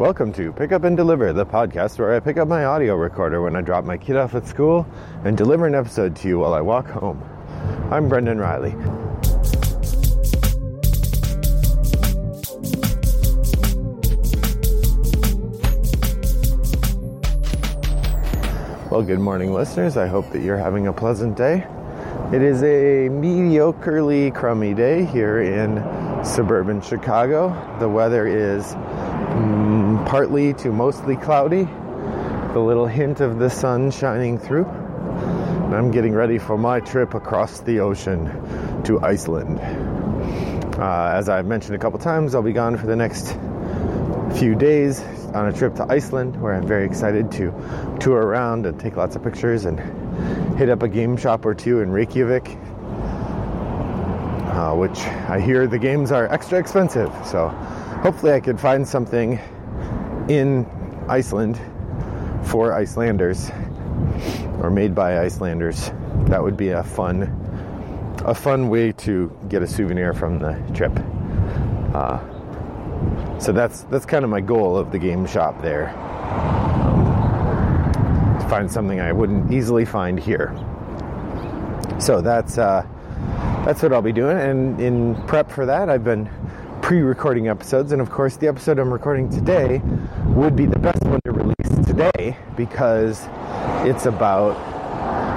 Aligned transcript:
Welcome 0.00 0.32
to 0.32 0.50
Pick 0.50 0.72
Up 0.72 0.84
and 0.84 0.96
Deliver, 0.96 1.34
the 1.34 1.44
podcast 1.44 1.98
where 1.98 2.14
I 2.14 2.20
pick 2.20 2.38
up 2.38 2.48
my 2.48 2.64
audio 2.64 2.94
recorder 2.94 3.42
when 3.42 3.54
I 3.54 3.60
drop 3.60 3.84
my 3.84 3.98
kid 3.98 4.16
off 4.16 4.34
at 4.34 4.46
school 4.46 4.86
and 5.26 5.36
deliver 5.36 5.66
an 5.66 5.74
episode 5.74 6.16
to 6.16 6.28
you 6.28 6.38
while 6.38 6.54
I 6.54 6.62
walk 6.62 6.86
home. 6.86 7.22
I'm 7.90 8.08
Brendan 8.08 8.38
Riley. 8.38 8.74
Well, 18.90 19.02
good 19.02 19.20
morning, 19.20 19.52
listeners. 19.52 19.98
I 19.98 20.06
hope 20.06 20.30
that 20.30 20.40
you're 20.40 20.56
having 20.56 20.86
a 20.86 20.94
pleasant 20.94 21.36
day. 21.36 21.66
It 22.32 22.40
is 22.40 22.62
a 22.62 23.10
mediocrely 23.10 24.34
crummy 24.34 24.72
day 24.72 25.04
here 25.04 25.42
in 25.42 25.76
suburban 26.24 26.80
Chicago. 26.80 27.50
The 27.80 27.88
weather 27.88 28.26
is 28.26 28.74
partly 30.10 30.52
to 30.52 30.72
mostly 30.72 31.14
cloudy, 31.14 31.68
a 32.56 32.58
little 32.58 32.84
hint 32.84 33.20
of 33.20 33.38
the 33.38 33.48
sun 33.48 33.92
shining 33.92 34.36
through. 34.36 34.64
And 34.64 35.72
I'm 35.72 35.92
getting 35.92 36.14
ready 36.14 36.36
for 36.36 36.58
my 36.58 36.80
trip 36.80 37.14
across 37.14 37.60
the 37.60 37.78
ocean 37.78 38.24
to 38.82 38.98
Iceland. 39.02 39.60
Uh, 40.76 41.12
as 41.14 41.28
I've 41.28 41.46
mentioned 41.46 41.76
a 41.76 41.78
couple 41.78 42.00
times, 42.00 42.34
I'll 42.34 42.42
be 42.42 42.52
gone 42.52 42.76
for 42.76 42.88
the 42.88 42.96
next 42.96 43.38
few 44.36 44.56
days 44.56 45.00
on 45.32 45.46
a 45.46 45.52
trip 45.52 45.76
to 45.76 45.86
Iceland 45.88 46.42
where 46.42 46.54
I'm 46.54 46.66
very 46.66 46.84
excited 46.86 47.30
to 47.30 47.54
tour 48.00 48.20
around 48.20 48.66
and 48.66 48.80
take 48.80 48.96
lots 48.96 49.14
of 49.14 49.22
pictures 49.22 49.64
and 49.64 49.78
hit 50.58 50.70
up 50.70 50.82
a 50.82 50.88
game 50.88 51.16
shop 51.16 51.46
or 51.46 51.54
two 51.54 51.82
in 51.82 51.92
Reykjavik, 51.92 52.48
uh, 54.48 54.74
which 54.74 54.98
I 55.28 55.38
hear 55.38 55.68
the 55.68 55.78
games 55.78 56.10
are 56.10 56.26
extra 56.32 56.58
expensive. 56.58 57.14
So 57.24 57.46
hopefully 58.02 58.32
I 58.32 58.40
could 58.40 58.58
find 58.58 58.88
something 58.88 59.38
in 60.30 60.64
Iceland 61.08 61.60
for 62.44 62.72
Icelanders 62.72 63.50
or 64.60 64.70
made 64.70 64.94
by 64.94 65.18
Icelanders. 65.18 65.90
That 66.26 66.40
would 66.40 66.56
be 66.56 66.68
a 66.68 66.84
fun 66.84 67.36
a 68.24 68.34
fun 68.34 68.68
way 68.68 68.92
to 68.92 69.34
get 69.48 69.62
a 69.62 69.66
souvenir 69.66 70.12
from 70.12 70.38
the 70.38 70.52
trip. 70.74 70.92
Uh, 71.94 72.20
so 73.40 73.50
that's 73.50 73.82
that's 73.84 74.06
kind 74.06 74.24
of 74.24 74.30
my 74.30 74.40
goal 74.40 74.76
of 74.76 74.92
the 74.92 74.98
game 74.98 75.26
shop 75.26 75.60
there. 75.62 75.88
Um, 76.78 77.92
to 78.40 78.48
find 78.48 78.70
something 78.70 79.00
I 79.00 79.10
wouldn't 79.10 79.52
easily 79.52 79.84
find 79.84 80.20
here. 80.20 80.54
So 81.98 82.20
that's 82.20 82.56
uh, 82.56 82.86
that's 83.64 83.82
what 83.82 83.92
I'll 83.92 84.00
be 84.00 84.12
doing. 84.12 84.38
And 84.38 84.80
in 84.80 85.16
prep 85.26 85.50
for 85.50 85.66
that, 85.66 85.88
I've 85.88 86.04
been 86.04 86.30
pre-recording 86.82 87.48
episodes, 87.48 87.92
and 87.92 88.00
of 88.00 88.10
course, 88.10 88.36
the 88.36 88.48
episode 88.48 88.78
I'm 88.78 88.92
recording 88.92 89.28
today 89.28 89.80
would 90.40 90.56
be 90.56 90.64
the 90.64 90.78
best 90.78 91.04
one 91.04 91.20
to 91.22 91.32
release 91.32 91.86
today 91.86 92.34
because 92.56 93.28
it's 93.86 94.06
about 94.06 94.56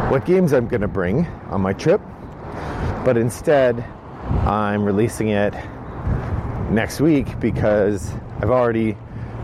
what 0.10 0.26
games 0.26 0.54
I'm 0.54 0.66
going 0.70 0.80
to 0.80 0.88
bring 0.88 1.26
on 1.50 1.60
my 1.60 1.74
trip. 1.74 2.00
But 3.04 3.18
instead, 3.18 3.84
I'm 4.48 4.82
releasing 4.82 5.28
it 5.28 5.54
next 6.72 7.02
week 7.02 7.38
because 7.42 8.14
I've 8.40 8.50
already 8.50 8.96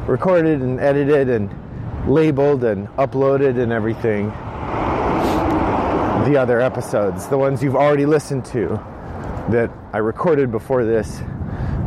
recorded 0.07 0.61
and 0.61 0.79
edited 0.79 1.27
and 1.27 1.53
labeled 2.09 2.63
and 2.63 2.87
uploaded 2.95 3.61
and 3.61 3.73
everything 3.73 4.29
the 6.31 6.37
other 6.39 6.61
episodes, 6.61 7.27
the 7.27 7.37
ones 7.37 7.61
you've 7.61 7.75
already 7.75 8.05
listened 8.05 8.45
to 8.45 8.81
that 9.49 9.69
I 9.91 9.97
recorded 9.97 10.53
before 10.53 10.85
this 10.85 11.21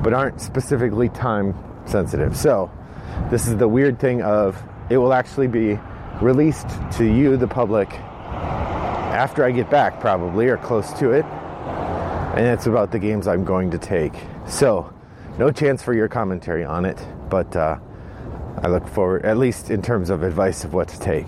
but 0.02 0.12
aren't 0.12 0.42
specifically 0.42 1.08
time 1.08 1.54
sensitive. 1.86 2.36
So, 2.36 2.70
this 3.30 3.46
is 3.46 3.56
the 3.56 3.68
weird 3.68 3.98
thing 3.98 4.22
of 4.22 4.62
it 4.90 4.98
will 4.98 5.12
actually 5.12 5.48
be 5.48 5.78
released 6.20 6.68
to 6.92 7.04
you 7.04 7.36
the 7.36 7.48
public 7.48 7.92
after 7.92 9.44
I 9.44 9.50
get 9.50 9.70
back 9.70 10.00
probably 10.00 10.48
or 10.48 10.56
close 10.56 10.92
to 10.94 11.12
it. 11.12 11.24
And 11.24 12.46
it's 12.46 12.66
about 12.66 12.90
the 12.90 12.98
games 12.98 13.26
I'm 13.26 13.44
going 13.44 13.70
to 13.72 13.78
take. 13.78 14.14
So, 14.46 14.92
no 15.38 15.50
chance 15.50 15.82
for 15.82 15.94
your 15.94 16.08
commentary 16.08 16.64
on 16.64 16.84
it, 16.84 16.98
but 17.28 17.54
uh, 17.54 17.78
I 18.62 18.68
look 18.68 18.86
forward, 18.88 19.24
at 19.24 19.38
least 19.38 19.70
in 19.70 19.82
terms 19.82 20.08
of 20.10 20.22
advice 20.22 20.64
of 20.64 20.72
what 20.72 20.88
to 20.88 21.00
take. 21.00 21.26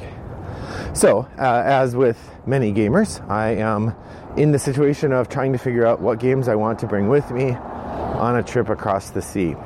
So, 0.95 1.29
uh, 1.39 1.63
as 1.65 1.95
with 1.95 2.19
many 2.47 2.73
gamers, 2.73 3.27
I 3.29 3.57
am 3.57 3.95
in 4.37 4.53
the 4.53 4.59
situation 4.59 5.13
of 5.13 5.29
trying 5.29 5.53
to 5.53 5.59
figure 5.59 5.87
out 5.87 6.01
what 6.01 6.19
games 6.19 6.49
I 6.49 6.55
want 6.55 6.79
to 6.81 6.87
bring 6.87 7.09
with 7.09 7.31
me 7.31 7.53
on 7.53 8.37
a 8.37 8.43
trip 8.43 8.69
across 8.69 9.11
the 9.11 9.23
sea. 9.23 9.57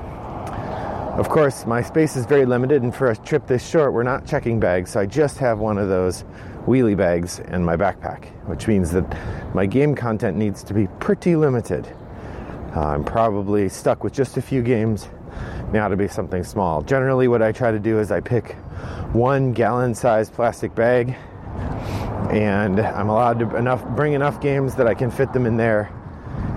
Of 1.18 1.28
course, 1.28 1.66
my 1.66 1.82
space 1.82 2.14
is 2.14 2.26
very 2.26 2.46
limited, 2.46 2.84
and 2.84 2.94
for 2.94 3.10
a 3.10 3.16
trip 3.16 3.48
this 3.48 3.68
short, 3.68 3.92
we're 3.92 4.04
not 4.04 4.24
checking 4.24 4.60
bags, 4.60 4.92
so 4.92 5.00
I 5.00 5.06
just 5.06 5.38
have 5.38 5.58
one 5.58 5.76
of 5.76 5.88
those 5.88 6.22
wheelie 6.64 6.96
bags 6.96 7.40
in 7.40 7.64
my 7.64 7.76
backpack, 7.76 8.26
which 8.46 8.68
means 8.68 8.92
that 8.92 9.18
my 9.52 9.66
game 9.66 9.96
content 9.96 10.36
needs 10.36 10.62
to 10.62 10.72
be 10.72 10.86
pretty 11.00 11.34
limited. 11.34 11.88
Uh, 12.76 12.86
I'm 12.86 13.02
probably 13.02 13.68
stuck 13.68 14.04
with 14.04 14.12
just 14.12 14.36
a 14.36 14.42
few 14.42 14.62
games. 14.62 15.08
Now 15.72 15.88
to 15.88 15.96
be 15.96 16.06
something 16.06 16.44
small. 16.44 16.82
Generally, 16.82 17.26
what 17.26 17.42
I 17.42 17.50
try 17.50 17.72
to 17.72 17.80
do 17.80 17.98
is 17.98 18.12
I 18.12 18.20
pick 18.20 18.52
one 19.12 19.52
gallon-sized 19.52 20.32
plastic 20.32 20.72
bag, 20.76 21.16
and 22.30 22.78
I'm 22.78 23.08
allowed 23.08 23.40
to 23.40 23.56
enough 23.56 23.84
bring 23.96 24.12
enough 24.12 24.40
games 24.40 24.76
that 24.76 24.86
I 24.86 24.94
can 24.94 25.10
fit 25.10 25.32
them 25.32 25.46
in 25.46 25.56
there, 25.56 25.90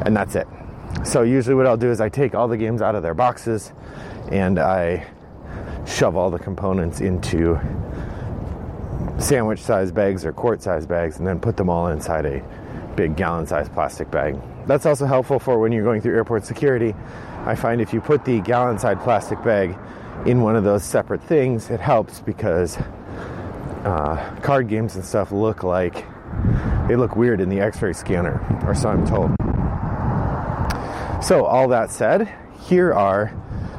and 0.05 0.15
that's 0.15 0.35
it. 0.35 0.47
So 1.03 1.23
usually, 1.23 1.55
what 1.55 1.67
I'll 1.67 1.77
do 1.77 1.91
is 1.91 1.99
I 1.99 2.09
take 2.09 2.35
all 2.35 2.47
the 2.47 2.57
games 2.57 2.81
out 2.81 2.95
of 2.95 3.03
their 3.03 3.13
boxes, 3.13 3.73
and 4.31 4.59
I 4.59 5.07
shove 5.85 6.15
all 6.15 6.29
the 6.29 6.39
components 6.39 7.01
into 7.01 7.59
sandwich-sized 9.17 9.93
bags 9.93 10.25
or 10.25 10.31
quart-sized 10.31 10.87
bags, 10.87 11.17
and 11.17 11.27
then 11.27 11.39
put 11.39 11.57
them 11.57 11.69
all 11.69 11.87
inside 11.87 12.25
a 12.25 12.43
big 12.95 13.15
gallon-sized 13.15 13.73
plastic 13.73 14.11
bag. 14.11 14.39
That's 14.67 14.85
also 14.85 15.05
helpful 15.05 15.39
for 15.39 15.59
when 15.59 15.71
you're 15.71 15.83
going 15.83 16.01
through 16.01 16.15
airport 16.15 16.45
security. 16.45 16.95
I 17.45 17.55
find 17.55 17.81
if 17.81 17.93
you 17.93 18.01
put 18.01 18.23
the 18.23 18.39
gallon 18.41 18.77
sized 18.77 19.01
plastic 19.01 19.43
bag 19.43 19.77
in 20.25 20.41
one 20.41 20.55
of 20.55 20.63
those 20.63 20.83
separate 20.83 21.23
things, 21.23 21.69
it 21.71 21.79
helps 21.79 22.21
because 22.21 22.77
uh, 23.83 24.39
card 24.43 24.67
games 24.67 24.95
and 24.95 25.03
stuff 25.03 25.31
look 25.31 25.63
like 25.63 26.05
they 26.87 26.95
look 26.95 27.15
weird 27.15 27.41
in 27.41 27.49
the 27.49 27.59
x 27.59 27.81
ray 27.81 27.93
scanner, 27.93 28.39
or 28.67 28.75
so 28.75 28.89
I'm 28.89 29.05
told. 29.07 29.40
So, 31.21 31.45
all 31.45 31.67
that 31.67 31.91
said, 31.91 32.33
here 32.63 32.91
are 32.91 33.31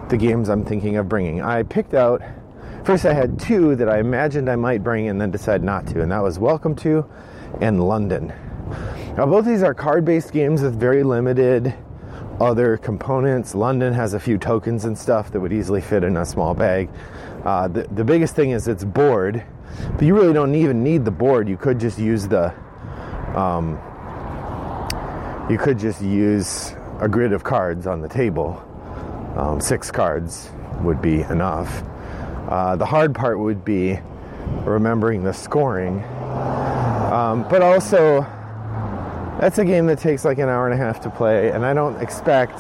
the 0.09 0.17
games 0.17 0.49
I'm 0.49 0.65
thinking 0.65 0.97
of 0.97 1.09
bringing. 1.09 1.43
I 1.43 1.65
picked 1.65 1.93
out, 1.93 2.23
first, 2.85 3.05
I 3.05 3.13
had 3.13 3.41
two 3.41 3.75
that 3.77 3.89
I 3.89 3.99
imagined 3.99 4.49
I 4.49 4.55
might 4.55 4.85
bring 4.85 5.09
and 5.09 5.21
then 5.21 5.33
decided 5.33 5.65
not 5.65 5.85
to, 5.89 6.03
and 6.03 6.13
that 6.13 6.23
was 6.23 6.39
Welcome 6.39 6.77
to 6.77 7.05
and 7.61 7.83
London. 7.83 8.33
Now, 9.17 9.27
both 9.27 9.45
these 9.45 9.65
are 9.65 9.75
card 9.75 10.05
based 10.05 10.33
games 10.33 10.63
with 10.63 10.79
very 10.79 11.03
limited 11.03 11.75
other 12.41 12.77
components. 12.77 13.57
London 13.57 13.93
has 13.93 14.15
a 14.15 14.21
few 14.21 14.39
tokens 14.39 14.85
and 14.85 14.97
stuff 14.97 15.33
that 15.33 15.41
would 15.41 15.53
easily 15.53 15.81
fit 15.81 16.05
in 16.05 16.17
a 16.19 16.25
small 16.25 16.55
bag. 16.55 16.91
Uh, 17.45 17.67
the, 17.67 17.83
the 17.91 18.05
biggest 18.05 18.37
thing 18.37 18.53
is 18.53 18.69
it's 18.69 18.85
board, 18.85 19.45
but 19.95 20.03
you 20.03 20.15
really 20.15 20.33
don't 20.33 20.55
even 20.55 20.85
need 20.85 21.05
the 21.05 21.11
board. 21.11 21.49
You 21.49 21.57
could 21.57 21.81
just 21.81 21.99
use 21.99 22.29
the, 22.29 22.55
um, 23.37 23.81
you 25.51 25.59
could 25.59 25.81
just 25.81 26.01
use 26.01 26.75
a 27.03 27.09
grid 27.09 27.33
of 27.33 27.43
cards 27.43 27.89
on 27.89 28.01
the 28.01 28.09
table. 28.09 28.63
Um, 29.37 29.61
six 29.61 29.91
cards 29.91 30.51
would 30.83 31.03
be 31.03 31.23
enough. 31.23 31.83
Uh, 32.49 32.77
the 32.77 32.87
hard 32.87 33.13
part 33.13 33.41
would 33.41 33.65
be 33.65 33.99
remembering 34.61 35.25
the 35.25 35.33
scoring, 35.33 36.05
um, 37.13 37.45
but 37.51 37.61
also 37.61 38.21
that's 39.41 39.59
a 39.59 39.65
game 39.65 39.87
that 39.87 39.99
takes 39.99 40.25
like 40.25 40.39
an 40.39 40.49
hour 40.49 40.69
and 40.69 40.75
a 40.75 40.77
half 40.77 41.01
to 41.01 41.11
play, 41.11 41.51
and 41.51 41.67
I 41.67 41.75
don't 41.75 42.01
expect 42.01 42.59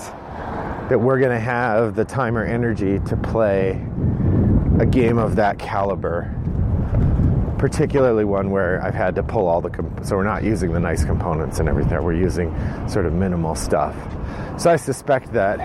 that 0.88 1.00
we're 1.00 1.20
going 1.20 1.30
to 1.30 1.41
have 1.41 1.94
the 1.94 2.04
time 2.04 2.36
or 2.36 2.44
energy 2.44 2.98
to 3.06 3.16
play 3.16 3.80
a 4.80 4.86
game 4.86 5.18
of 5.18 5.36
that 5.36 5.60
caliber. 5.60 6.34
Particularly 7.62 8.24
one 8.24 8.50
where 8.50 8.82
I've 8.82 8.92
had 8.92 9.14
to 9.14 9.22
pull 9.22 9.47
all 9.47 9.60
the, 9.60 9.70
comp- 9.70 10.04
so 10.04 10.16
we're 10.16 10.24
not 10.24 10.42
using 10.42 10.72
the 10.72 10.80
nice 10.80 11.04
components 11.04 11.60
and 11.60 11.68
everything, 11.68 12.03
we're 12.03 12.12
using 12.12 12.53
sort 12.88 13.06
of 13.06 13.12
minimal 13.12 13.54
stuff. 13.54 13.94
So 14.60 14.68
I 14.68 14.74
suspect 14.74 15.32
that 15.34 15.60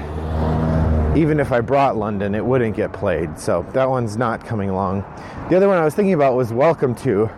even 1.18 1.40
if 1.40 1.52
I 1.52 1.60
brought 1.60 1.98
London, 1.98 2.36
it 2.36 2.46
wouldn't 2.46 2.76
get 2.76 2.94
played. 2.94 3.40
So 3.40 3.66
that 3.74 3.90
one's 3.90 4.16
not 4.16 4.46
coming 4.46 4.70
along. 4.70 5.02
The 5.50 5.58
other 5.58 5.68
one 5.68 5.80
I 5.80 5.84
was 5.84 5.96
thinking 5.96 6.14
about 6.14 6.36
was 6.36 6.54
Welcome 6.54 6.94
to, 6.98 7.32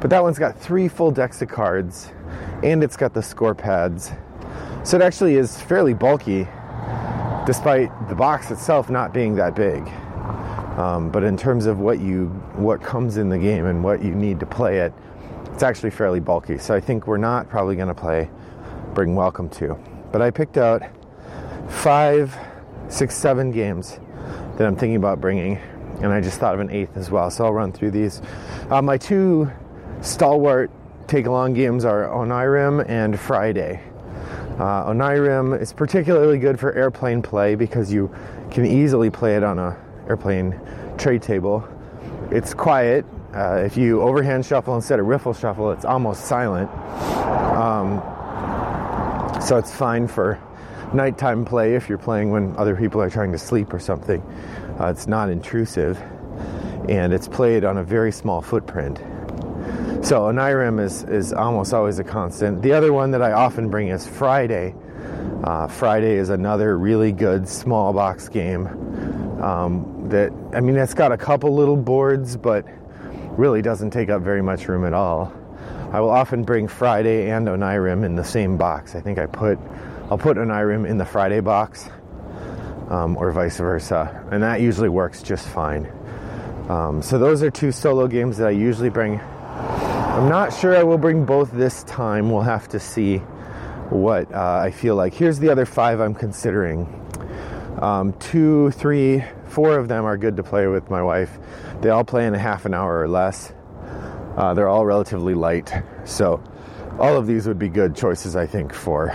but 0.00 0.08
that 0.08 0.22
one's 0.22 0.38
got 0.38 0.56
three 0.56 0.86
full 0.86 1.10
decks 1.10 1.42
of 1.42 1.48
cards 1.48 2.12
and 2.62 2.84
it's 2.84 2.96
got 2.96 3.12
the 3.12 3.22
score 3.24 3.56
pads. 3.56 4.12
So 4.84 4.98
it 4.98 5.02
actually 5.02 5.34
is 5.34 5.60
fairly 5.60 5.94
bulky, 5.94 6.46
despite 7.44 7.90
the 8.08 8.14
box 8.14 8.52
itself 8.52 8.88
not 8.88 9.12
being 9.12 9.34
that 9.34 9.56
big. 9.56 9.90
Um, 10.76 11.10
but 11.10 11.22
in 11.22 11.36
terms 11.36 11.66
of 11.66 11.78
what 11.78 12.00
you 12.00 12.26
what 12.56 12.82
comes 12.82 13.16
in 13.16 13.28
the 13.28 13.38
game 13.38 13.66
and 13.66 13.84
what 13.84 14.02
you 14.02 14.12
need 14.14 14.40
to 14.40 14.46
play 14.46 14.78
it, 14.78 14.92
it's 15.52 15.62
actually 15.62 15.90
fairly 15.90 16.18
bulky. 16.18 16.58
So 16.58 16.74
I 16.74 16.80
think 16.80 17.06
we're 17.06 17.16
not 17.16 17.48
probably 17.48 17.76
going 17.76 17.88
to 17.88 17.94
play 17.94 18.28
Bring 18.92 19.14
Welcome 19.14 19.48
to. 19.50 19.78
But 20.10 20.20
I 20.20 20.30
picked 20.30 20.56
out 20.56 20.82
five, 21.68 22.36
six, 22.88 23.16
seven 23.16 23.52
games 23.52 24.00
that 24.56 24.66
I'm 24.66 24.74
thinking 24.74 24.96
about 24.96 25.20
bringing, 25.20 25.58
and 26.00 26.06
I 26.12 26.20
just 26.20 26.40
thought 26.40 26.54
of 26.54 26.60
an 26.60 26.70
eighth 26.70 26.96
as 26.96 27.10
well. 27.10 27.30
So 27.30 27.44
I'll 27.44 27.52
run 27.52 27.72
through 27.72 27.92
these. 27.92 28.20
Uh, 28.68 28.82
my 28.82 28.98
two 28.98 29.50
stalwart 30.00 30.70
take 31.06 31.26
along 31.26 31.54
games 31.54 31.84
are 31.84 32.08
Onirim 32.08 32.84
and 32.88 33.18
Friday. 33.18 33.80
Uh, 34.58 34.90
Onirim 34.90 35.60
is 35.60 35.72
particularly 35.72 36.38
good 36.38 36.58
for 36.58 36.72
airplane 36.72 37.22
play 37.22 37.54
because 37.54 37.92
you 37.92 38.12
can 38.50 38.64
easily 38.66 39.10
play 39.10 39.36
it 39.36 39.42
on 39.42 39.58
a 39.58 39.76
airplane 40.08 40.60
tray 40.98 41.18
table. 41.18 41.66
It's 42.30 42.54
quiet. 42.54 43.04
Uh, 43.34 43.62
if 43.64 43.76
you 43.76 44.00
overhand 44.00 44.46
shuffle 44.46 44.76
instead 44.76 45.00
of 45.00 45.06
riffle 45.06 45.34
shuffle, 45.34 45.72
it's 45.72 45.84
almost 45.84 46.26
silent. 46.26 46.70
Um, 47.56 48.00
so 49.40 49.58
it's 49.58 49.74
fine 49.74 50.06
for 50.06 50.40
nighttime 50.92 51.44
play 51.44 51.74
if 51.74 51.88
you're 51.88 51.98
playing 51.98 52.30
when 52.30 52.56
other 52.56 52.76
people 52.76 53.02
are 53.02 53.10
trying 53.10 53.32
to 53.32 53.38
sleep 53.38 53.74
or 53.74 53.80
something. 53.80 54.22
Uh, 54.80 54.86
it's 54.86 55.06
not 55.06 55.28
intrusive, 55.30 55.98
and 56.88 57.12
it's 57.12 57.28
played 57.28 57.64
on 57.64 57.78
a 57.78 57.84
very 57.84 58.12
small 58.12 58.40
footprint. 58.40 58.98
So 60.04 60.22
Onirim 60.22 60.80
is, 60.80 61.02
is 61.04 61.32
almost 61.32 61.72
always 61.72 61.98
a 61.98 62.04
constant. 62.04 62.62
The 62.62 62.72
other 62.72 62.92
one 62.92 63.10
that 63.12 63.22
I 63.22 63.32
often 63.32 63.70
bring 63.70 63.88
is 63.88 64.06
Friday. 64.06 64.74
Uh, 65.42 65.66
Friday 65.66 66.14
is 66.14 66.28
another 66.28 66.78
really 66.78 67.10
good 67.10 67.48
small 67.48 67.92
box 67.92 68.28
game 68.28 68.68
um, 69.44 70.08
that, 70.08 70.32
I 70.54 70.60
mean, 70.60 70.76
it's 70.76 70.94
got 70.94 71.12
a 71.12 71.16
couple 71.16 71.54
little 71.54 71.76
boards, 71.76 72.36
but 72.36 72.64
really 73.38 73.62
doesn't 73.62 73.90
take 73.90 74.08
up 74.08 74.22
very 74.22 74.42
much 74.42 74.68
room 74.68 74.84
at 74.84 74.94
all. 74.94 75.32
I 75.92 76.00
will 76.00 76.10
often 76.10 76.42
bring 76.42 76.66
Friday 76.66 77.30
and 77.30 77.46
Onirim 77.46 78.04
in 78.04 78.16
the 78.16 78.24
same 78.24 78.56
box. 78.56 78.94
I 78.94 79.00
think 79.00 79.18
I 79.18 79.26
put, 79.26 79.58
I'll 80.10 80.18
put 80.18 80.36
Onirim 80.36 80.88
in 80.88 80.98
the 80.98 81.04
Friday 81.04 81.40
box 81.40 81.88
um, 82.88 83.16
or 83.16 83.30
vice 83.32 83.58
versa, 83.58 84.26
and 84.30 84.42
that 84.42 84.60
usually 84.60 84.88
works 84.88 85.22
just 85.22 85.46
fine. 85.48 85.92
Um, 86.68 87.02
so 87.02 87.18
those 87.18 87.42
are 87.42 87.50
two 87.50 87.70
solo 87.70 88.08
games 88.08 88.38
that 88.38 88.48
I 88.48 88.52
usually 88.52 88.88
bring 88.88 89.20
I'm 90.14 90.28
not 90.28 90.52
sure 90.52 90.76
I 90.76 90.84
will 90.84 90.96
bring 90.96 91.24
both 91.24 91.50
this 91.50 91.82
time. 91.82 92.30
We'll 92.30 92.42
have 92.42 92.68
to 92.68 92.78
see 92.78 93.18
what 93.90 94.32
uh, 94.32 94.60
I 94.62 94.70
feel 94.70 94.94
like. 94.94 95.12
Here's 95.12 95.40
the 95.40 95.50
other 95.50 95.66
five 95.66 95.98
I'm 95.98 96.14
considering. 96.14 97.03
Um, 97.80 98.12
two, 98.14 98.70
three, 98.72 99.24
four 99.46 99.78
of 99.78 99.88
them 99.88 100.04
are 100.04 100.16
good 100.16 100.36
to 100.36 100.42
play 100.42 100.66
with 100.66 100.90
my 100.90 101.02
wife. 101.02 101.38
They 101.80 101.90
all 101.90 102.04
play 102.04 102.26
in 102.26 102.34
a 102.34 102.38
half 102.38 102.64
an 102.66 102.74
hour 102.74 103.00
or 103.00 103.08
less. 103.08 103.52
Uh, 104.36 104.54
they're 104.54 104.68
all 104.68 104.86
relatively 104.86 105.34
light. 105.34 105.72
So, 106.04 106.42
all 106.98 107.16
of 107.16 107.26
these 107.26 107.46
would 107.46 107.58
be 107.58 107.68
good 107.68 107.96
choices, 107.96 108.36
I 108.36 108.46
think, 108.46 108.72
for 108.72 109.12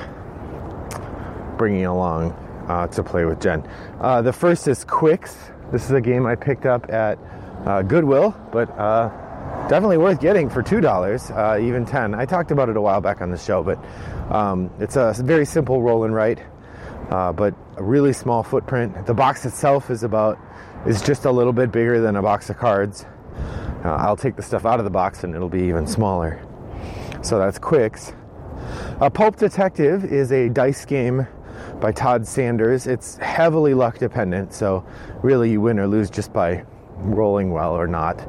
bringing 1.57 1.85
along 1.85 2.31
uh, 2.67 2.88
to 2.88 3.03
play 3.03 3.25
with 3.25 3.41
Jen. 3.41 3.67
Uh, 4.00 4.21
the 4.21 4.33
first 4.33 4.67
is 4.67 4.85
Qwixx. 4.85 5.35
This 5.71 5.85
is 5.85 5.91
a 5.91 6.01
game 6.01 6.25
I 6.25 6.35
picked 6.35 6.65
up 6.65 6.89
at 6.89 7.17
uh, 7.65 7.81
Goodwill, 7.81 8.35
but 8.51 8.69
uh, 8.77 9.09
definitely 9.67 9.97
worth 9.97 10.19
getting 10.19 10.50
for 10.50 10.63
two 10.63 10.81
dollars, 10.81 11.29
uh, 11.31 11.59
even 11.61 11.85
ten. 11.85 12.15
I 12.15 12.25
talked 12.25 12.51
about 12.51 12.69
it 12.69 12.77
a 12.77 12.81
while 12.81 13.01
back 13.01 13.21
on 13.21 13.29
the 13.29 13.38
show, 13.38 13.63
but 13.63 13.77
um, 14.33 14.69
it's 14.79 14.95
a 14.95 15.13
very 15.17 15.45
simple 15.45 15.81
roll 15.81 16.06
and 16.06 16.13
write, 16.13 16.39
uh, 17.09 17.31
but 17.33 17.53
a 17.77 17.83
really 17.83 18.13
small 18.13 18.44
footprint. 18.44 19.06
The 19.06 19.13
box 19.13 19.45
itself 19.45 19.89
is 19.89 20.03
about 20.03 20.38
is 20.85 21.01
just 21.01 21.25
a 21.25 21.31
little 21.31 21.53
bit 21.53 21.71
bigger 21.71 22.00
than 22.00 22.15
a 22.15 22.21
box 22.21 22.50
of 22.50 22.57
cards. 22.57 23.06
Uh, 23.83 23.95
I'll 23.95 24.17
take 24.17 24.35
the 24.35 24.41
stuff 24.41 24.65
out 24.65 24.79
of 24.79 24.85
the 24.85 24.91
box 24.91 25.23
and 25.23 25.35
it'll 25.35 25.50
be 25.50 25.63
even 25.63 25.88
smaller. 25.88 26.41
So 27.21 27.38
that's 27.38 27.59
Qwixx. 27.59 28.15
A 29.01 29.09
Pulp 29.09 29.35
Detective 29.38 30.06
is 30.06 30.31
a 30.31 30.50
dice 30.50 30.85
game 30.85 31.27
by 31.79 31.91
Todd 31.91 32.27
Sanders. 32.27 32.88
It's 32.88 33.17
heavily 33.17 33.73
luck 33.73 33.97
dependent, 33.97 34.53
so 34.53 34.85
really 35.21 35.51
you 35.51 35.61
win 35.61 35.79
or 35.79 35.88
lose 35.88 36.09
just 36.09 36.31
by 36.33 36.63
rolling 36.97 37.51
well 37.51 37.73
or 37.73 37.88
not. 37.88 38.19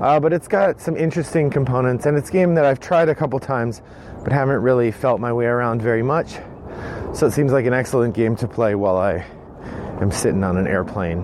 Uh, 0.00 0.20
but 0.20 0.32
it's 0.32 0.48
got 0.48 0.80
some 0.80 0.96
interesting 0.96 1.50
components, 1.50 2.06
and 2.06 2.16
it's 2.16 2.28
a 2.28 2.32
game 2.32 2.54
that 2.54 2.64
I've 2.64 2.80
tried 2.80 3.08
a 3.08 3.14
couple 3.14 3.38
times, 3.38 3.82
but 4.22 4.32
haven't 4.32 4.60
really 4.60 4.90
felt 4.90 5.20
my 5.20 5.32
way 5.32 5.46
around 5.46 5.80
very 5.80 6.02
much. 6.02 6.38
So 7.14 7.26
it 7.26 7.32
seems 7.32 7.52
like 7.52 7.66
an 7.66 7.74
excellent 7.74 8.14
game 8.14 8.36
to 8.36 8.48
play 8.48 8.74
while 8.74 8.96
I 8.96 9.24
am 10.00 10.10
sitting 10.10 10.42
on 10.42 10.56
an 10.56 10.66
airplane. 10.66 11.20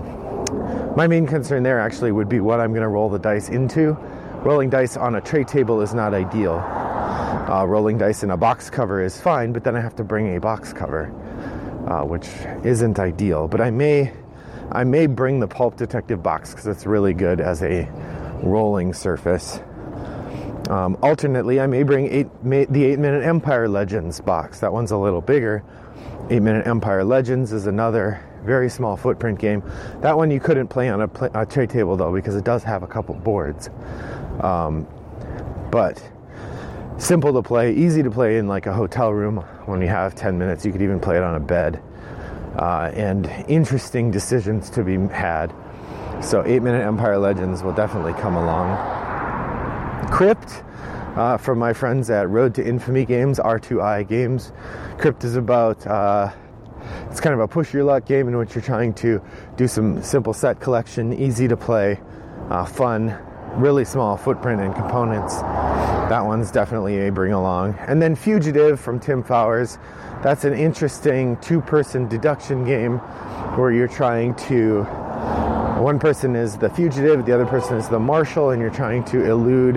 My 0.94 1.06
main 1.06 1.26
concern 1.26 1.62
there 1.62 1.80
actually 1.80 2.12
would 2.12 2.28
be 2.28 2.40
what 2.40 2.60
I'm 2.60 2.72
going 2.72 2.82
to 2.82 2.88
roll 2.88 3.08
the 3.08 3.18
dice 3.18 3.48
into. 3.48 3.96
Rolling 4.44 4.68
dice 4.68 4.98
on 4.98 5.14
a 5.14 5.20
tray 5.22 5.44
table 5.44 5.80
is 5.80 5.94
not 5.94 6.12
ideal. 6.12 6.56
Uh, 6.58 7.64
rolling 7.66 7.96
dice 7.96 8.22
in 8.22 8.30
a 8.30 8.36
box 8.36 8.68
cover 8.68 9.02
is 9.02 9.18
fine, 9.18 9.52
but 9.52 9.64
then 9.64 9.76
I 9.76 9.80
have 9.80 9.96
to 9.96 10.04
bring 10.04 10.36
a 10.36 10.40
box 10.40 10.74
cover, 10.74 11.06
uh, 11.88 12.04
which 12.04 12.28
isn't 12.64 12.98
ideal. 12.98 13.48
But 13.48 13.62
I 13.62 13.70
may, 13.70 14.12
I 14.70 14.84
may 14.84 15.06
bring 15.06 15.40
the 15.40 15.48
Pulp 15.48 15.76
Detective 15.76 16.22
box 16.22 16.50
because 16.50 16.66
it's 16.66 16.84
really 16.84 17.14
good 17.14 17.40
as 17.40 17.62
a 17.62 17.88
rolling 18.42 18.92
surface. 18.92 19.58
Um, 20.68 20.98
alternately, 21.02 21.60
I 21.60 21.66
may 21.66 21.82
bring 21.82 22.08
eight, 22.08 22.26
may, 22.44 22.66
the 22.66 22.84
8 22.84 22.98
Minute 22.98 23.24
Empire 23.24 23.68
Legends 23.68 24.20
box. 24.20 24.60
That 24.60 24.72
one's 24.72 24.90
a 24.90 24.98
little 24.98 25.22
bigger. 25.22 25.64
8 26.30 26.40
Minute 26.40 26.66
Empire 26.66 27.04
Legends 27.04 27.52
is 27.52 27.66
another 27.66 28.22
very 28.44 28.68
small 28.68 28.96
footprint 28.96 29.38
game. 29.38 29.62
That 30.02 30.16
one 30.16 30.30
you 30.30 30.40
couldn't 30.40 30.68
play 30.68 30.90
on 30.90 31.00
a, 31.00 31.08
play, 31.08 31.30
a 31.34 31.46
tray 31.46 31.66
table 31.66 31.96
though 31.96 32.12
because 32.12 32.34
it 32.34 32.44
does 32.44 32.62
have 32.64 32.82
a 32.82 32.86
couple 32.86 33.14
boards. 33.14 33.70
Um, 34.40 34.86
but 35.70 36.06
simple 36.98 37.32
to 37.32 37.42
play, 37.42 37.74
easy 37.74 38.02
to 38.02 38.10
play 38.10 38.36
in 38.36 38.46
like 38.46 38.66
a 38.66 38.72
hotel 38.72 39.12
room 39.12 39.38
when 39.64 39.80
you 39.80 39.88
have 39.88 40.14
10 40.14 40.38
minutes. 40.38 40.66
You 40.66 40.72
could 40.72 40.82
even 40.82 41.00
play 41.00 41.16
it 41.16 41.22
on 41.22 41.34
a 41.34 41.40
bed. 41.40 41.82
Uh, 42.56 42.90
and 42.94 43.26
interesting 43.48 44.10
decisions 44.10 44.68
to 44.70 44.82
be 44.84 44.98
had 45.08 45.54
so, 46.20 46.44
8 46.44 46.62
Minute 46.62 46.84
Empire 46.84 47.16
Legends 47.16 47.62
will 47.62 47.72
definitely 47.72 48.12
come 48.14 48.34
along. 48.34 48.97
Crypt, 50.10 50.64
uh, 51.16 51.36
from 51.36 51.58
my 51.58 51.72
friends 51.72 52.10
at 52.10 52.28
Road 52.28 52.54
to 52.56 52.66
Infamy 52.66 53.04
Games, 53.04 53.38
R2I 53.38 54.08
Games. 54.08 54.52
Crypt 54.98 55.22
is 55.22 55.36
about, 55.36 55.86
uh, 55.86 56.32
it's 57.10 57.20
kind 57.20 57.34
of 57.34 57.40
a 57.40 57.48
push 57.48 57.72
your 57.72 57.84
luck 57.84 58.04
game 58.06 58.26
in 58.26 58.36
which 58.36 58.54
you're 58.54 58.62
trying 58.62 58.94
to 58.94 59.22
do 59.56 59.68
some 59.68 60.02
simple 60.02 60.32
set 60.32 60.60
collection, 60.60 61.12
easy 61.12 61.46
to 61.46 61.56
play, 61.56 62.00
uh, 62.50 62.64
fun, 62.64 63.16
really 63.56 63.84
small 63.84 64.16
footprint 64.16 64.60
and 64.60 64.74
components. 64.74 65.36
That 65.36 66.24
one's 66.24 66.50
definitely 66.50 67.06
a 67.06 67.12
bring 67.12 67.32
along. 67.32 67.74
And 67.80 68.00
then 68.00 68.16
Fugitive 68.16 68.80
from 68.80 68.98
Tim 68.98 69.22
Fowers. 69.22 69.78
That's 70.22 70.44
an 70.44 70.54
interesting 70.54 71.36
two 71.36 71.60
person 71.60 72.08
deduction 72.08 72.64
game 72.64 72.98
where 73.56 73.70
you're 73.70 73.88
trying 73.88 74.34
to 74.36 74.84
one 75.82 75.98
person 75.98 76.34
is 76.34 76.56
the 76.56 76.70
fugitive, 76.70 77.24
the 77.24 77.32
other 77.32 77.46
person 77.46 77.76
is 77.76 77.88
the 77.88 77.98
marshal, 77.98 78.50
and 78.50 78.60
you're 78.60 78.70
trying 78.70 79.04
to 79.04 79.30
elude 79.30 79.76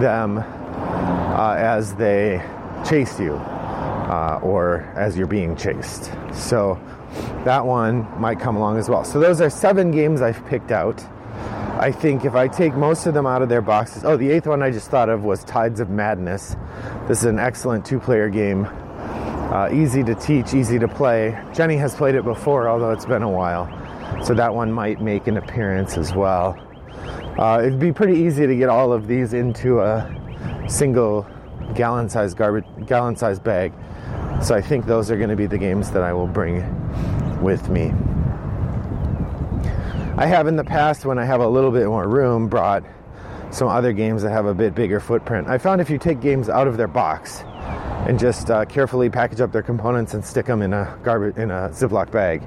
them 0.00 0.38
uh, 0.38 1.54
as 1.58 1.94
they 1.94 2.42
chase 2.88 3.18
you 3.18 3.34
uh, 3.34 4.40
or 4.42 4.80
as 4.94 5.16
you're 5.16 5.26
being 5.26 5.56
chased. 5.56 6.12
So 6.32 6.78
that 7.44 7.64
one 7.64 8.06
might 8.20 8.40
come 8.40 8.56
along 8.56 8.78
as 8.78 8.88
well. 8.88 9.04
So 9.04 9.20
those 9.20 9.40
are 9.40 9.50
seven 9.50 9.90
games 9.90 10.20
I've 10.20 10.44
picked 10.46 10.70
out. 10.70 11.04
I 11.78 11.90
think 11.90 12.24
if 12.24 12.34
I 12.34 12.46
take 12.46 12.74
most 12.74 13.06
of 13.06 13.14
them 13.14 13.26
out 13.26 13.42
of 13.42 13.48
their 13.48 13.62
boxes, 13.62 14.04
oh, 14.04 14.16
the 14.16 14.30
eighth 14.30 14.46
one 14.46 14.62
I 14.62 14.70
just 14.70 14.90
thought 14.90 15.08
of 15.08 15.24
was 15.24 15.42
Tides 15.44 15.80
of 15.80 15.90
Madness. 15.90 16.56
This 17.08 17.18
is 17.18 17.24
an 17.24 17.38
excellent 17.38 17.84
two 17.84 17.98
player 17.98 18.28
game. 18.28 18.66
Uh, 18.66 19.68
easy 19.72 20.02
to 20.04 20.14
teach, 20.14 20.54
easy 20.54 20.78
to 20.78 20.88
play. 20.88 21.38
Jenny 21.52 21.76
has 21.76 21.94
played 21.94 22.14
it 22.14 22.24
before, 22.24 22.68
although 22.68 22.92
it's 22.92 23.04
been 23.04 23.22
a 23.22 23.30
while. 23.30 23.66
So 24.24 24.34
that 24.34 24.54
one 24.54 24.70
might 24.70 25.00
make 25.00 25.26
an 25.26 25.36
appearance 25.36 25.98
as 25.98 26.14
well. 26.14 26.56
Uh, 27.38 27.60
it'd 27.64 27.80
be 27.80 27.92
pretty 27.92 28.18
easy 28.20 28.46
to 28.46 28.54
get 28.54 28.68
all 28.68 28.92
of 28.92 29.06
these 29.06 29.32
into 29.32 29.80
a 29.80 30.64
single 30.68 31.26
gallon 31.74 32.08
sized 32.08 32.36
garbage 32.36 32.64
gallon 32.86 33.16
size 33.16 33.40
bag. 33.40 33.72
So 34.42 34.54
I 34.54 34.60
think 34.60 34.86
those 34.86 35.10
are 35.10 35.16
going 35.16 35.30
to 35.30 35.36
be 35.36 35.46
the 35.46 35.58
games 35.58 35.90
that 35.90 36.02
I 36.02 36.12
will 36.12 36.26
bring 36.26 36.62
with 37.42 37.68
me. 37.68 37.92
I 40.16 40.26
have 40.26 40.46
in 40.46 40.56
the 40.56 40.64
past 40.64 41.04
when 41.04 41.18
I 41.18 41.24
have 41.24 41.40
a 41.40 41.48
little 41.48 41.70
bit 41.70 41.86
more 41.86 42.06
room 42.08 42.48
brought 42.48 42.84
some 43.50 43.68
other 43.68 43.92
games 43.92 44.22
that 44.22 44.30
have 44.30 44.46
a 44.46 44.54
bit 44.54 44.74
bigger 44.74 45.00
footprint. 45.00 45.48
I 45.48 45.58
found 45.58 45.80
if 45.80 45.90
you 45.90 45.98
take 45.98 46.20
games 46.20 46.48
out 46.48 46.68
of 46.68 46.76
their 46.76 46.88
box 46.88 47.44
and 48.06 48.18
just 48.18 48.50
uh, 48.50 48.64
carefully 48.64 49.08
package 49.08 49.40
up 49.40 49.52
their 49.52 49.62
components 49.62 50.14
and 50.14 50.24
stick 50.24 50.46
them 50.46 50.62
in 50.62 50.72
a 50.72 50.98
garbage 51.02 51.36
in 51.36 51.50
a 51.50 51.68
Ziploc 51.70 52.10
bag, 52.10 52.42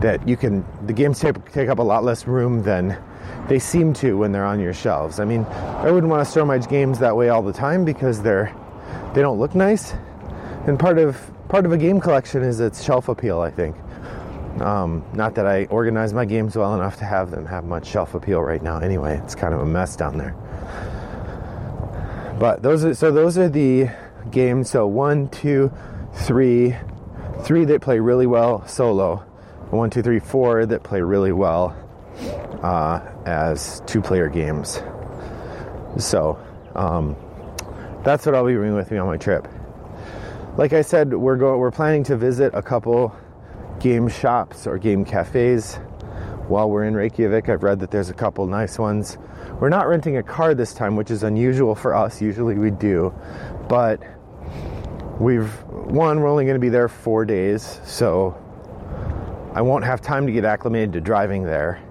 that 0.00 0.26
you 0.28 0.36
can 0.36 0.64
the 0.86 0.92
games 0.92 1.20
take, 1.20 1.52
take 1.52 1.68
up 1.68 1.78
a 1.78 1.82
lot 1.82 2.04
less 2.04 2.26
room 2.26 2.62
than 2.62 2.98
they 3.48 3.58
seem 3.58 3.92
to 3.94 4.16
when 4.18 4.32
they're 4.32 4.44
on 4.44 4.58
your 4.60 4.74
shelves. 4.74 5.20
I 5.20 5.24
mean, 5.24 5.44
I 5.44 5.90
wouldn't 5.90 6.10
want 6.10 6.24
to 6.24 6.30
store 6.30 6.44
my 6.44 6.58
games 6.58 6.98
that 6.98 7.16
way 7.16 7.28
all 7.28 7.42
the 7.42 7.52
time 7.52 7.84
because 7.84 8.20
they're 8.22 8.54
they 9.14 9.22
don't 9.22 9.38
look 9.38 9.54
nice. 9.54 9.94
And 10.66 10.78
part 10.78 10.98
of 10.98 11.18
part 11.48 11.64
of 11.64 11.72
a 11.72 11.78
game 11.78 12.00
collection 12.00 12.42
is 12.42 12.60
its 12.60 12.82
shelf 12.82 13.08
appeal, 13.08 13.40
I 13.40 13.50
think. 13.50 13.76
Um, 14.60 15.04
not 15.12 15.34
that 15.34 15.46
I 15.46 15.66
organize 15.66 16.14
my 16.14 16.24
games 16.24 16.56
well 16.56 16.74
enough 16.74 16.96
to 16.98 17.04
have 17.04 17.30
them 17.30 17.46
have 17.46 17.64
much 17.64 17.86
shelf 17.86 18.14
appeal 18.14 18.42
right 18.42 18.62
now. 18.62 18.78
Anyway, 18.78 19.20
it's 19.22 19.34
kind 19.34 19.54
of 19.54 19.60
a 19.60 19.66
mess 19.66 19.96
down 19.96 20.18
there. 20.18 20.34
But 22.38 22.62
those 22.62 22.84
are 22.84 22.94
so 22.94 23.12
those 23.12 23.38
are 23.38 23.48
the 23.48 23.88
games. 24.30 24.70
So 24.70 24.86
one, 24.86 25.28
two, 25.28 25.72
three, 26.12 26.76
three 27.42 27.64
that 27.66 27.80
play 27.80 28.00
really 28.00 28.26
well 28.26 28.66
solo 28.66 29.26
one, 29.70 29.90
two, 29.90 30.02
three, 30.02 30.20
four 30.20 30.64
that 30.64 30.82
play 30.82 31.00
really 31.00 31.32
well 31.32 31.76
uh, 32.62 33.00
as 33.24 33.82
two 33.86 34.00
player 34.00 34.28
games. 34.28 34.80
So 35.98 36.38
um, 36.74 37.16
that's 38.04 38.26
what 38.26 38.34
I'll 38.34 38.46
be 38.46 38.54
bringing 38.54 38.76
with 38.76 38.90
me 38.90 38.98
on 38.98 39.06
my 39.06 39.16
trip. 39.16 39.48
Like 40.56 40.72
I 40.72 40.82
said, 40.82 41.12
we're 41.12 41.36
going. 41.36 41.58
We're 41.58 41.70
planning 41.70 42.04
to 42.04 42.16
visit 42.16 42.54
a 42.54 42.62
couple 42.62 43.14
game 43.80 44.08
shops 44.08 44.66
or 44.66 44.78
game 44.78 45.04
cafes 45.04 45.76
while 46.48 46.70
we're 46.70 46.84
in 46.84 46.94
Reykjavik. 46.94 47.48
I've 47.48 47.62
read 47.62 47.80
that 47.80 47.90
there's 47.90 48.08
a 48.08 48.14
couple 48.14 48.46
nice 48.46 48.78
ones. 48.78 49.18
We're 49.60 49.68
not 49.68 49.86
renting 49.88 50.16
a 50.16 50.22
car 50.22 50.54
this 50.54 50.72
time, 50.72 50.96
which 50.96 51.10
is 51.10 51.22
unusual 51.22 51.74
for 51.74 51.94
us. 51.94 52.22
Usually 52.22 52.54
we 52.54 52.70
do, 52.70 53.12
but 53.68 54.00
we've 55.18 55.50
one. 55.68 56.20
We're 56.20 56.28
only 56.28 56.44
going 56.44 56.56
to 56.56 56.60
be 56.60 56.68
there 56.68 56.88
four 56.88 57.24
days, 57.24 57.80
so 57.84 58.34
I 59.54 59.62
won't 59.62 59.84
have 59.84 60.00
time 60.00 60.26
to 60.26 60.32
get 60.32 60.44
acclimated 60.44 60.92
to 60.94 61.00
driving 61.00 61.44
there, 61.44 61.82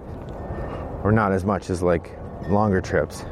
or 1.02 1.12
not 1.12 1.32
as 1.32 1.44
much 1.44 1.70
as 1.70 1.82
like 1.82 2.16
longer 2.48 2.80
trips. 2.80 3.24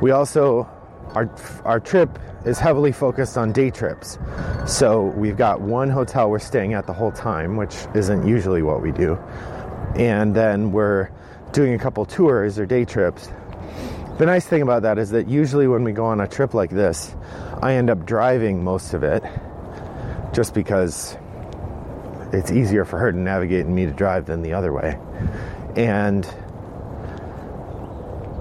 We 0.00 0.10
also 0.10 0.68
our 1.14 1.30
our 1.64 1.80
trip 1.80 2.18
is 2.44 2.58
heavily 2.58 2.92
focused 2.92 3.36
on 3.36 3.52
day 3.52 3.70
trips. 3.70 4.18
So 4.66 5.06
we've 5.16 5.36
got 5.36 5.60
one 5.60 5.90
hotel 5.90 6.30
we're 6.30 6.38
staying 6.38 6.74
at 6.74 6.86
the 6.86 6.92
whole 6.92 7.12
time, 7.12 7.56
which 7.56 7.74
isn't 7.94 8.26
usually 8.26 8.62
what 8.62 8.82
we 8.82 8.92
do. 8.92 9.16
And 9.96 10.34
then 10.34 10.72
we're 10.72 11.10
doing 11.52 11.74
a 11.74 11.78
couple 11.78 12.04
tours 12.04 12.58
or 12.58 12.66
day 12.66 12.84
trips. 12.84 13.30
The 14.18 14.24
nice 14.24 14.46
thing 14.46 14.62
about 14.62 14.82
that 14.82 14.98
is 14.98 15.10
that 15.10 15.28
usually 15.28 15.68
when 15.68 15.84
we 15.84 15.92
go 15.92 16.06
on 16.06 16.20
a 16.20 16.26
trip 16.26 16.54
like 16.54 16.70
this, 16.70 17.14
I 17.60 17.74
end 17.74 17.90
up 17.90 18.06
driving 18.06 18.64
most 18.64 18.94
of 18.94 19.02
it 19.02 19.22
just 20.32 20.54
because 20.54 21.18
it's 22.32 22.50
easier 22.50 22.86
for 22.86 22.98
her 22.98 23.12
to 23.12 23.18
navigate 23.18 23.66
and 23.66 23.74
me 23.74 23.84
to 23.84 23.92
drive 23.92 24.24
than 24.24 24.40
the 24.40 24.54
other 24.54 24.72
way. 24.72 24.98
And 25.76 26.26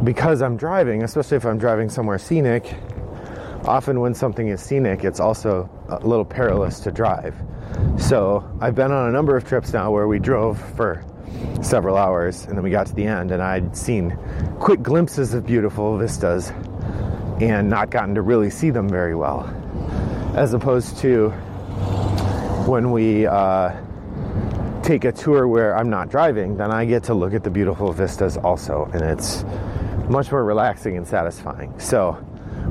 because 0.04 0.42
I'm 0.42 0.56
driving, 0.56 1.04
especially 1.04 1.36
if 1.38 1.46
I'm 1.46 1.58
driving 1.58 1.90
somewhere 1.90 2.20
scenic, 2.20 2.74
often 3.66 4.00
when 4.00 4.14
something 4.14 4.48
is 4.48 4.62
scenic, 4.62 5.04
it's 5.04 5.20
also 5.20 5.70
a 5.90 6.00
little 6.00 6.26
perilous 6.26 6.80
to 6.82 6.92
drive. 6.92 7.36
So 7.98 8.50
I've 8.62 8.76
been 8.76 8.94
on 8.94 9.10
a 9.10 9.12
number 9.12 9.36
of 9.36 9.46
trips 9.46 9.74
now 9.74 9.92
where 9.92 10.08
we 10.08 10.20
drove 10.20 10.58
for 10.76 11.04
several 11.66 11.98
hours 11.98 12.46
and 12.46 12.56
then 12.56 12.64
we 12.64 12.70
got 12.70 12.86
to 12.88 12.94
the 12.94 13.06
end 13.06 13.32
and 13.32 13.42
I'd 13.42 13.76
seen 13.76 14.18
quick 14.60 14.84
glimpses 14.84 15.34
of 15.34 15.46
beautiful 15.46 15.98
vistas 15.98 16.52
and 17.42 17.70
not 17.70 17.90
gotten 17.90 18.16
to 18.16 18.22
really 18.22 18.50
see 18.50 18.70
them 18.70 18.88
very 18.88 19.16
well. 19.16 19.44
As 20.36 20.54
opposed 20.54 20.98
to 20.98 21.30
when 22.68 22.92
we 22.92 23.26
uh, 23.26 23.76
take 24.84 25.06
a 25.06 25.12
tour 25.12 25.48
where 25.48 25.76
I'm 25.76 25.90
not 25.90 26.10
driving, 26.10 26.58
then 26.58 26.72
I 26.72 26.86
get 26.86 27.04
to 27.06 27.14
look 27.14 27.34
at 27.34 27.44
the 27.44 27.50
beautiful 27.50 27.92
vistas 27.92 28.38
also, 28.38 28.90
and 28.94 29.02
it's 29.02 29.44
much 30.08 30.32
more 30.32 30.44
relaxing 30.44 30.98
and 30.98 31.08
satisfying. 31.08 31.78
So 31.80 32.24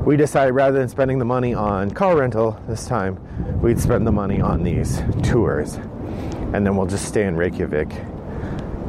we 0.05 0.17
decided 0.17 0.53
rather 0.53 0.79
than 0.79 0.89
spending 0.89 1.19
the 1.19 1.25
money 1.25 1.55
on 1.55 1.91
car 1.91 2.17
rental 2.17 2.59
this 2.69 2.87
time, 2.87 3.19
we'd 3.61 3.81
spend 3.81 4.07
the 4.07 4.13
money 4.13 4.41
on 4.41 4.63
these 4.63 5.03
tours, 5.23 5.75
and 5.75 6.65
then 6.67 6.77
we'll 6.77 6.87
just 6.87 7.07
stay 7.07 7.25
in 7.25 7.37
Reykjavik 7.37 7.91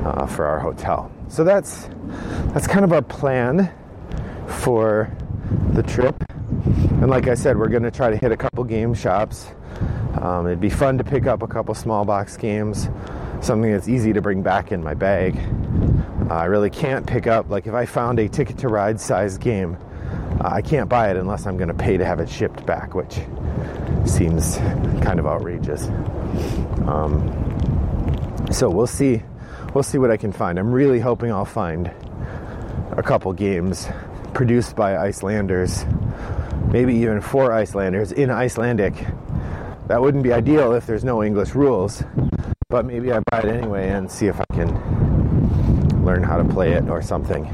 uh, 0.05 0.25
for 0.27 0.45
our 0.45 0.59
hotel. 0.59 1.11
So 1.27 1.43
that's 1.43 1.89
that's 2.53 2.67
kind 2.67 2.85
of 2.85 2.93
our 2.93 3.01
plan 3.01 3.71
for 4.47 5.11
the 5.73 5.83
trip. 5.83 6.15
And 7.01 7.09
like 7.09 7.27
I 7.27 7.33
said, 7.33 7.57
we're 7.57 7.67
going 7.67 7.83
to 7.83 7.91
try 7.91 8.09
to 8.09 8.15
hit 8.17 8.31
a 8.31 8.37
couple 8.37 8.63
game 8.63 8.93
shops. 8.93 9.47
Um, 10.21 10.47
it'd 10.47 10.61
be 10.61 10.69
fun 10.69 10.97
to 10.99 11.03
pick 11.03 11.27
up 11.27 11.41
a 11.41 11.47
couple 11.47 11.75
small 11.75 12.05
box 12.05 12.37
games, 12.37 12.87
something 13.41 13.71
that's 13.71 13.89
easy 13.89 14.13
to 14.13 14.21
bring 14.21 14.41
back 14.41 14.71
in 14.71 14.81
my 14.81 14.93
bag. 14.93 15.37
Uh, 16.29 16.33
I 16.33 16.45
really 16.45 16.69
can't 16.69 17.05
pick 17.05 17.27
up, 17.27 17.49
like, 17.49 17.67
if 17.67 17.73
I 17.73 17.85
found 17.85 18.19
a 18.19 18.29
ticket 18.29 18.57
to 18.59 18.69
ride 18.69 18.99
size 18.99 19.37
game, 19.37 19.77
uh, 20.39 20.49
I 20.53 20.61
can't 20.61 20.89
buy 20.89 21.11
it 21.11 21.17
unless 21.17 21.45
I'm 21.45 21.57
going 21.57 21.67
to 21.67 21.73
pay 21.73 21.97
to 21.97 22.05
have 22.05 22.19
it 22.19 22.29
shipped 22.29 22.65
back, 22.65 22.95
which 22.95 23.19
seems 24.05 24.57
kind 25.03 25.19
of 25.19 25.27
outrageous. 25.27 25.87
Um, 26.87 28.47
so 28.51 28.69
we'll 28.69 28.87
see. 28.87 29.21
We'll 29.75 29.83
see 29.83 29.97
what 29.97 30.09
I 30.09 30.15
can 30.15 30.31
find. 30.31 30.57
I'm 30.57 30.71
really 30.71 31.01
hoping 31.01 31.33
I'll 31.33 31.43
find 31.43 31.91
a 32.91 33.03
couple 33.03 33.33
games 33.33 33.89
produced 34.33 34.73
by 34.73 34.95
Icelanders, 34.95 35.85
maybe 36.71 36.95
even 36.95 37.19
for 37.19 37.51
Icelanders 37.51 38.13
in 38.13 38.31
Icelandic. 38.31 38.93
That 39.87 39.99
wouldn't 39.99 40.23
be 40.23 40.31
ideal 40.31 40.71
if 40.71 40.85
there's 40.85 41.03
no 41.03 41.21
English 41.21 41.55
rules, 41.55 42.01
but 42.69 42.85
maybe 42.85 43.11
I 43.11 43.19
buy 43.29 43.39
it 43.39 43.47
anyway 43.47 43.89
and 43.89 44.09
see 44.09 44.27
if 44.27 44.39
I 44.39 44.45
can 44.53 46.05
learn 46.05 46.23
how 46.23 46.37
to 46.37 46.45
play 46.45 46.71
it 46.71 46.87
or 46.87 47.01
something. 47.01 47.53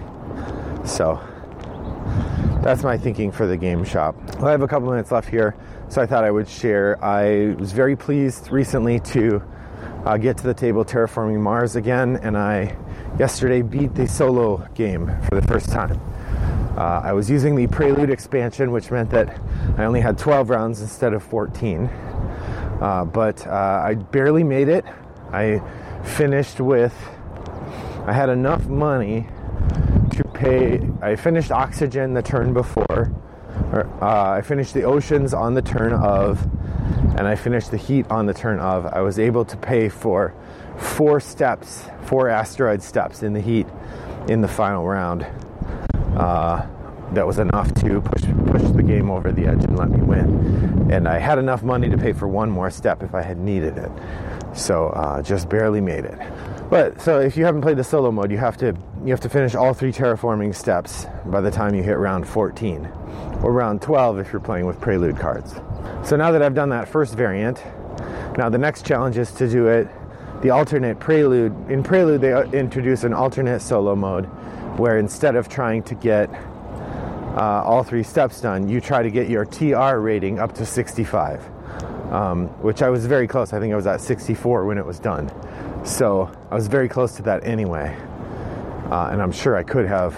So 0.85 1.19
that's 2.61 2.83
my 2.83 2.99
thinking 2.99 3.31
for 3.31 3.47
the 3.47 3.57
game 3.57 3.83
shop. 3.83 4.15
Well, 4.35 4.49
I 4.49 4.51
have 4.51 4.61
a 4.61 4.67
couple 4.67 4.91
minutes 4.91 5.11
left 5.11 5.27
here, 5.27 5.55
so 5.89 6.03
I 6.03 6.05
thought 6.05 6.23
I 6.23 6.29
would 6.29 6.47
share. 6.47 7.03
I 7.03 7.55
was 7.57 7.71
very 7.71 7.95
pleased 7.95 8.51
recently 8.51 8.99
to 8.99 9.41
uh, 10.05 10.17
get 10.17 10.37
to 10.37 10.43
the 10.43 10.53
table 10.53 10.83
terraforming 10.83 11.39
Mars 11.39 11.75
again, 11.75 12.17
and 12.17 12.37
I 12.37 12.77
yesterday 13.19 13.61
beat 13.61 13.95
the 13.95 14.07
solo 14.07 14.67
game 14.73 15.07
for 15.29 15.39
the 15.39 15.47
first 15.47 15.69
time. 15.69 15.99
Uh, 16.77 17.01
I 17.03 17.13
was 17.13 17.29
using 17.29 17.55
the 17.55 17.67
Prelude 17.67 18.09
expansion, 18.09 18.71
which 18.71 18.91
meant 18.91 19.09
that 19.11 19.41
I 19.77 19.85
only 19.85 20.01
had 20.01 20.17
12 20.17 20.49
rounds 20.49 20.81
instead 20.81 21.13
of 21.13 21.21
14. 21.23 21.85
Uh, 21.85 23.05
but 23.05 23.45
uh, 23.45 23.83
I 23.85 23.95
barely 23.95 24.43
made 24.43 24.69
it. 24.69 24.85
I 25.31 25.61
finished 26.03 26.59
with 26.59 26.93
I 28.05 28.13
had 28.13 28.29
enough 28.29 28.65
money 28.67 29.27
to 30.13 30.23
pay. 30.33 30.81
I 31.03 31.15
finished 31.15 31.51
Oxygen 31.51 32.15
the 32.15 32.23
turn 32.23 32.51
before. 32.51 33.11
Or, 33.71 33.87
uh, 34.01 34.31
I 34.31 34.41
finished 34.41 34.73
the 34.73 34.83
Oceans 34.83 35.35
on 35.35 35.53
the 35.53 35.61
turn 35.61 35.93
of, 35.93 36.39
and 37.17 37.27
I 37.27 37.35
finished 37.35 37.71
the 37.71 37.77
Heat 37.77 38.09
on 38.09 38.25
the 38.25 38.33
turn 38.33 38.59
of. 38.59 38.85
I 38.85 39.01
was 39.01 39.19
able 39.19 39.45
to 39.45 39.57
pay 39.57 39.89
for 39.89 40.33
four 40.77 41.19
steps, 41.19 41.85
four 42.03 42.29
asteroid 42.29 42.81
steps 42.81 43.23
in 43.23 43.33
the 43.33 43.41
Heat 43.41 43.67
in 44.27 44.41
the 44.41 44.47
final 44.47 44.85
round. 44.85 45.25
Uh, 46.15 46.65
that 47.13 47.27
was 47.27 47.39
enough 47.39 47.73
to 47.75 47.99
push 48.01 48.23
push 48.47 48.71
the 48.71 48.83
game 48.83 49.09
over 49.09 49.31
the 49.31 49.45
edge 49.45 49.63
and 49.63 49.77
let 49.77 49.89
me 49.89 50.01
win. 50.01 50.89
And 50.91 51.07
I 51.07 51.19
had 51.19 51.37
enough 51.37 51.63
money 51.63 51.89
to 51.89 51.97
pay 51.97 52.13
for 52.13 52.27
one 52.27 52.49
more 52.49 52.69
step 52.69 53.03
if 53.03 53.13
I 53.13 53.21
had 53.21 53.37
needed 53.37 53.77
it. 53.77 53.91
So 54.53 54.87
uh, 54.87 55.21
just 55.21 55.49
barely 55.49 55.81
made 55.81 56.05
it. 56.05 56.19
But 56.69 57.01
so 57.01 57.19
if 57.19 57.35
you 57.35 57.43
haven't 57.43 57.61
played 57.61 57.77
the 57.77 57.83
solo 57.83 58.11
mode, 58.11 58.31
you 58.31 58.37
have 58.37 58.57
to 58.57 58.75
you 59.03 59.11
have 59.11 59.19
to 59.21 59.29
finish 59.29 59.55
all 59.55 59.73
three 59.73 59.91
terraforming 59.91 60.55
steps 60.55 61.05
by 61.25 61.41
the 61.41 61.51
time 61.51 61.75
you 61.75 61.83
hit 61.83 61.97
round 61.97 62.27
14 62.27 62.89
or 63.43 63.51
round 63.51 63.81
12 63.81 64.19
if 64.19 64.31
you're 64.31 64.39
playing 64.39 64.65
with 64.65 64.79
prelude 64.79 65.17
cards. 65.17 65.55
So 66.03 66.15
now 66.15 66.31
that 66.31 66.41
I've 66.41 66.55
done 66.55 66.69
that 66.69 66.87
first 66.87 67.15
variant, 67.15 67.63
now 68.37 68.49
the 68.49 68.57
next 68.57 68.85
challenge 68.85 69.17
is 69.17 69.31
to 69.33 69.49
do 69.49 69.67
it 69.67 69.87
the 70.41 70.49
alternate 70.49 70.99
prelude. 70.99 71.53
In 71.69 71.83
prelude 71.83 72.21
they 72.21 72.33
uh, 72.33 72.43
introduce 72.51 73.03
an 73.03 73.13
alternate 73.13 73.61
solo 73.61 73.95
mode 73.95 74.25
where 74.77 74.97
instead 74.97 75.35
of 75.35 75.49
trying 75.49 75.83
to 75.83 75.95
get 75.95 76.29
uh, 77.35 77.63
all 77.63 77.83
three 77.83 78.03
steps 78.03 78.41
done, 78.41 78.67
you 78.67 78.81
try 78.81 79.03
to 79.03 79.11
get 79.11 79.29
your 79.29 79.45
TR 79.45 79.97
rating 79.97 80.39
up 80.39 80.53
to 80.55 80.65
65, 80.65 81.45
um, 82.11 82.47
which 82.61 82.81
I 82.81 82.89
was 82.89 83.05
very 83.05 83.27
close. 83.27 83.53
I 83.53 83.59
think 83.59 83.71
I 83.71 83.75
was 83.75 83.87
at 83.87 84.01
64 84.01 84.65
when 84.65 84.77
it 84.77 84.85
was 84.85 84.99
done. 84.99 85.31
So 85.85 86.31
I 86.49 86.55
was 86.55 86.67
very 86.67 86.89
close 86.89 87.15
to 87.17 87.21
that 87.23 87.45
anyway. 87.45 87.95
Uh, 88.89 89.09
and 89.11 89.21
I'm 89.21 89.31
sure 89.31 89.55
I 89.55 89.63
could 89.63 89.85
have 89.85 90.15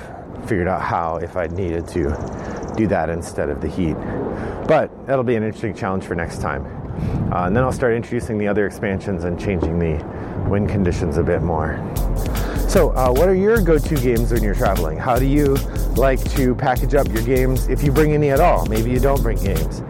figured 0.48 0.68
out 0.68 0.82
how 0.82 1.18
if 1.18 1.38
I'd 1.38 1.52
needed 1.52 1.88
to 1.90 2.10
do 2.76 2.88
that 2.88 3.10
instead 3.10 3.50
of 3.50 3.62
the 3.62 3.68
heat. 3.68 3.96
But 4.68 4.90
that'll 5.08 5.24
be 5.24 5.36
an 5.36 5.44
interesting 5.44 5.76
challenge 5.76 6.06
for 6.06 6.16
next 6.16 6.42
time. 6.42 6.66
Uh, 7.34 7.48
and 7.48 7.56
then 7.56 7.64
I'll 7.64 7.72
start 7.72 7.94
introducing 7.94 8.38
the 8.38 8.48
other 8.48 8.66
expansions 8.66 9.24
and 9.24 9.40
changing 9.40 9.80
the 9.80 10.04
wind 10.50 10.70
conditions 10.70 11.18
a 11.18 11.24
bit 11.24 11.42
more. 11.42 11.78
So, 12.68 12.90
uh, 12.92 13.12
what 13.12 13.30
are 13.30 13.36
your 13.36 13.62
go 13.62 13.78
to 13.78 13.96
games 13.96 14.32
when 14.32 14.42
you're 14.42 14.56
traveling? 14.56 14.98
How 14.98 15.18
do 15.18 15.26
you 15.26 15.56
like 15.96 16.20
to 16.32 16.56
package 16.56 16.96
up 16.96 17.08
your 17.08 17.24
games 17.24 17.68
if 17.68 17.84
you 17.84 17.92
bring 17.92 18.14
any 18.14 18.30
at 18.30 18.40
all? 18.40 18.66
Maybe 18.66 18.90
you 18.92 19.00
don't 19.00 19.22
bring 19.22 19.38
games. 19.38 19.82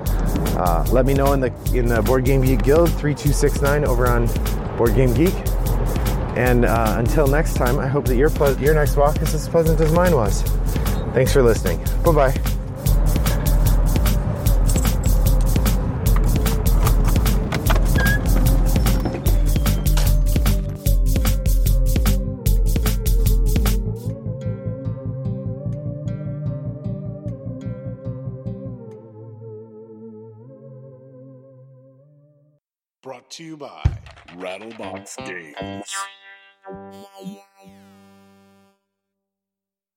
Uh, 0.57 0.85
let 0.91 1.05
me 1.05 1.13
know 1.13 1.33
in 1.33 1.39
the 1.39 1.53
in 1.73 1.85
the 1.87 2.01
Board 2.01 2.25
Game 2.25 2.41
Geek 2.41 2.63
Guild 2.63 2.89
3269 2.89 3.85
over 3.85 4.07
on 4.07 4.27
Board 4.77 4.95
Game 4.95 5.13
Geek. 5.13 5.33
And 6.35 6.65
uh, 6.65 6.95
until 6.97 7.27
next 7.27 7.53
time, 7.55 7.79
I 7.79 7.87
hope 7.87 8.05
that 8.05 8.15
your, 8.15 8.29
ple- 8.29 8.57
your 8.59 8.73
next 8.73 8.97
walk 8.97 9.21
is 9.21 9.33
as 9.35 9.47
pleasant 9.47 9.79
as 9.79 9.91
mine 9.91 10.15
was. 10.15 10.41
Thanks 11.13 11.31
for 11.31 11.43
listening. 11.43 11.79
Bye 12.03 12.11
bye. 12.31 12.62
Rattlebox 34.63 35.17
Games. 35.25 35.96